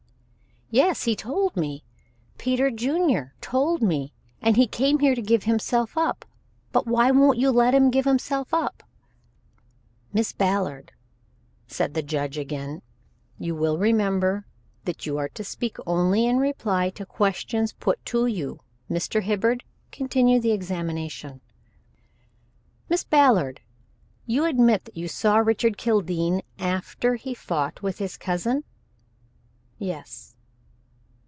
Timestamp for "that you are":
14.85-15.27